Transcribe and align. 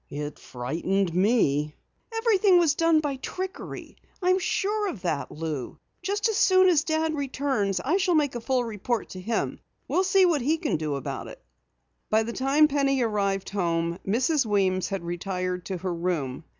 "It 0.09 0.39
frightened 0.39 1.13
me." 1.13 1.75
"Everything 2.11 2.57
was 2.57 2.73
done 2.73 3.01
by 3.01 3.17
trickery. 3.17 3.97
I'm 4.19 4.39
sure 4.39 4.87
of 4.87 5.03
that, 5.03 5.29
Lou. 5.31 5.77
Just 6.01 6.27
as 6.27 6.37
soon 6.37 6.69
as 6.69 6.83
Dad 6.83 7.13
returns 7.13 7.79
I 7.79 7.97
shall 7.97 8.15
make 8.15 8.33
a 8.33 8.41
full 8.41 8.63
report 8.63 9.09
to 9.09 9.21
him. 9.21 9.59
We'll 9.87 10.03
see 10.03 10.25
what 10.25 10.41
he 10.41 10.57
can 10.57 10.77
do 10.77 10.95
about 10.95 11.27
it." 11.27 11.39
By 12.09 12.23
the 12.23 12.33
time 12.33 12.67
Penny 12.67 13.03
arrived 13.03 13.51
home, 13.51 13.99
Mrs. 14.03 14.43
Weems 14.43 14.87
had 14.89 15.03
retired 15.03 15.65
to 15.67 15.77
her 15.77 15.93
room. 15.93 16.45